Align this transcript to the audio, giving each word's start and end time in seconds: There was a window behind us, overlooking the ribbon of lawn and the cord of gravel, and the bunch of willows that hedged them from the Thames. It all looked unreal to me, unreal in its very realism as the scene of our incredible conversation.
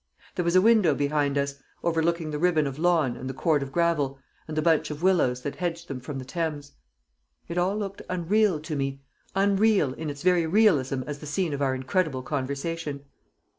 There 0.33 0.43
was 0.43 0.55
a 0.55 0.63
window 0.63 0.95
behind 0.95 1.37
us, 1.37 1.61
overlooking 1.83 2.31
the 2.31 2.39
ribbon 2.39 2.65
of 2.65 2.79
lawn 2.79 3.15
and 3.15 3.29
the 3.29 3.35
cord 3.35 3.61
of 3.61 3.71
gravel, 3.71 4.17
and 4.47 4.57
the 4.57 4.61
bunch 4.63 4.89
of 4.89 5.03
willows 5.03 5.43
that 5.43 5.57
hedged 5.57 5.87
them 5.89 5.99
from 5.99 6.17
the 6.17 6.25
Thames. 6.25 6.71
It 7.47 7.59
all 7.59 7.77
looked 7.77 8.01
unreal 8.09 8.59
to 8.61 8.75
me, 8.75 9.03
unreal 9.35 9.93
in 9.93 10.09
its 10.09 10.23
very 10.23 10.47
realism 10.47 11.03
as 11.05 11.19
the 11.19 11.27
scene 11.27 11.53
of 11.53 11.61
our 11.61 11.75
incredible 11.75 12.23
conversation. 12.23 13.05